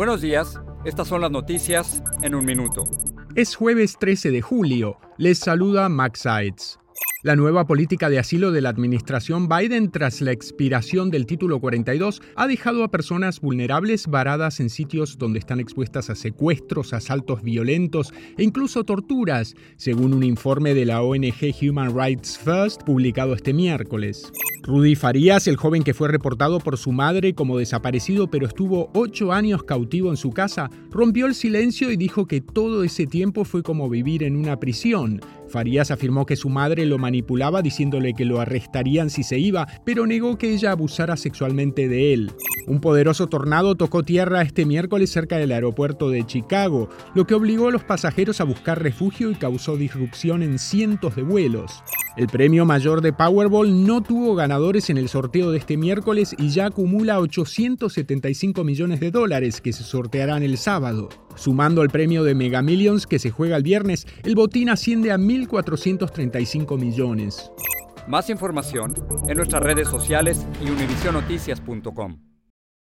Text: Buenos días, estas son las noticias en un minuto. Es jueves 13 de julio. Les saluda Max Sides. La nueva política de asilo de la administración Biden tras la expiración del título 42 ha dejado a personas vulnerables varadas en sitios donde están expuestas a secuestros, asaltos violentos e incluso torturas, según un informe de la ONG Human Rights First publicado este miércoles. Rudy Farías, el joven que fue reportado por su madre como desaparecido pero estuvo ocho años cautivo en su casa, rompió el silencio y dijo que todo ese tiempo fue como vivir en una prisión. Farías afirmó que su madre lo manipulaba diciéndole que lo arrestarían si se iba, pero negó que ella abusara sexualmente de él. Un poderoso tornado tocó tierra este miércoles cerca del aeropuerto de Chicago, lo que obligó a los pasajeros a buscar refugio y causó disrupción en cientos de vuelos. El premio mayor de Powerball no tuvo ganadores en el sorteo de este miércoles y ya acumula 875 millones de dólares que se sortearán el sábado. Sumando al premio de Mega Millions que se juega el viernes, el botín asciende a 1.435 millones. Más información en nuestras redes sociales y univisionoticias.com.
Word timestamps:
Buenos 0.00 0.22
días, 0.22 0.58
estas 0.86 1.08
son 1.08 1.20
las 1.20 1.30
noticias 1.30 2.02
en 2.22 2.34
un 2.34 2.46
minuto. 2.46 2.84
Es 3.34 3.54
jueves 3.54 3.98
13 4.00 4.30
de 4.30 4.40
julio. 4.40 4.96
Les 5.18 5.38
saluda 5.38 5.90
Max 5.90 6.20
Sides. 6.20 6.79
La 7.22 7.36
nueva 7.36 7.66
política 7.66 8.08
de 8.08 8.18
asilo 8.18 8.50
de 8.50 8.62
la 8.62 8.70
administración 8.70 9.46
Biden 9.46 9.90
tras 9.90 10.22
la 10.22 10.32
expiración 10.32 11.10
del 11.10 11.26
título 11.26 11.60
42 11.60 12.22
ha 12.34 12.46
dejado 12.46 12.82
a 12.82 12.90
personas 12.90 13.42
vulnerables 13.42 14.06
varadas 14.06 14.58
en 14.58 14.70
sitios 14.70 15.18
donde 15.18 15.38
están 15.38 15.60
expuestas 15.60 16.08
a 16.08 16.14
secuestros, 16.14 16.94
asaltos 16.94 17.42
violentos 17.42 18.14
e 18.38 18.42
incluso 18.42 18.84
torturas, 18.84 19.54
según 19.76 20.14
un 20.14 20.22
informe 20.22 20.72
de 20.72 20.86
la 20.86 21.02
ONG 21.02 21.54
Human 21.60 21.94
Rights 21.94 22.38
First 22.38 22.84
publicado 22.84 23.34
este 23.34 23.52
miércoles. 23.52 24.32
Rudy 24.62 24.94
Farías, 24.94 25.46
el 25.46 25.56
joven 25.56 25.82
que 25.82 25.94
fue 25.94 26.08
reportado 26.08 26.58
por 26.60 26.78
su 26.78 26.92
madre 26.92 27.34
como 27.34 27.58
desaparecido 27.58 28.30
pero 28.30 28.46
estuvo 28.46 28.90
ocho 28.94 29.32
años 29.32 29.62
cautivo 29.62 30.10
en 30.10 30.16
su 30.16 30.30
casa, 30.30 30.70
rompió 30.90 31.26
el 31.26 31.34
silencio 31.34 31.90
y 31.90 31.96
dijo 31.96 32.26
que 32.26 32.40
todo 32.40 32.82
ese 32.82 33.06
tiempo 33.06 33.44
fue 33.44 33.62
como 33.62 33.90
vivir 33.90 34.22
en 34.22 34.36
una 34.36 34.58
prisión. 34.58 35.20
Farías 35.48 35.90
afirmó 35.90 36.26
que 36.26 36.36
su 36.36 36.48
madre 36.48 36.86
lo 36.86 36.96
manipulaba 37.10 37.60
diciéndole 37.60 38.14
que 38.14 38.24
lo 38.24 38.40
arrestarían 38.40 39.10
si 39.10 39.24
se 39.24 39.36
iba, 39.36 39.66
pero 39.84 40.06
negó 40.06 40.38
que 40.38 40.54
ella 40.54 40.70
abusara 40.70 41.16
sexualmente 41.16 41.88
de 41.88 42.12
él. 42.12 42.30
Un 42.68 42.80
poderoso 42.80 43.26
tornado 43.26 43.74
tocó 43.74 44.04
tierra 44.04 44.42
este 44.42 44.64
miércoles 44.64 45.10
cerca 45.10 45.36
del 45.36 45.50
aeropuerto 45.50 46.08
de 46.08 46.24
Chicago, 46.24 46.88
lo 47.14 47.26
que 47.26 47.34
obligó 47.34 47.66
a 47.68 47.72
los 47.72 47.82
pasajeros 47.82 48.40
a 48.40 48.44
buscar 48.44 48.80
refugio 48.80 49.32
y 49.32 49.34
causó 49.34 49.76
disrupción 49.76 50.44
en 50.44 50.60
cientos 50.60 51.16
de 51.16 51.22
vuelos. 51.22 51.82
El 52.16 52.26
premio 52.26 52.64
mayor 52.64 53.02
de 53.02 53.12
Powerball 53.12 53.86
no 53.86 54.02
tuvo 54.02 54.34
ganadores 54.34 54.90
en 54.90 54.98
el 54.98 55.08
sorteo 55.08 55.52
de 55.52 55.58
este 55.58 55.76
miércoles 55.76 56.34
y 56.36 56.48
ya 56.48 56.66
acumula 56.66 57.20
875 57.20 58.64
millones 58.64 58.98
de 59.00 59.10
dólares 59.10 59.60
que 59.60 59.72
se 59.72 59.84
sortearán 59.84 60.42
el 60.42 60.58
sábado. 60.58 61.08
Sumando 61.36 61.82
al 61.82 61.90
premio 61.90 62.24
de 62.24 62.34
Mega 62.34 62.62
Millions 62.62 63.06
que 63.06 63.20
se 63.20 63.30
juega 63.30 63.56
el 63.56 63.62
viernes, 63.62 64.06
el 64.24 64.34
botín 64.34 64.70
asciende 64.70 65.12
a 65.12 65.18
1.435 65.18 66.78
millones. 66.78 67.50
Más 68.08 68.28
información 68.28 68.94
en 69.28 69.36
nuestras 69.36 69.62
redes 69.62 69.86
sociales 69.86 70.46
y 70.64 70.70
univisionoticias.com. 70.70 72.29